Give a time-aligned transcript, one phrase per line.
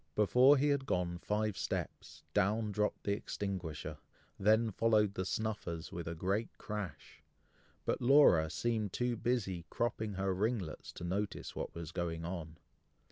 [0.15, 3.99] Before he had gone five steps, down dropped the extinguisher,
[4.39, 7.21] then followed the snuffers with a great crash,
[7.85, 12.57] but Laura seemed too busy cropping her ringlets, to notice what was going on.